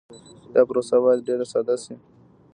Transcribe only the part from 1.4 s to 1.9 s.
ساده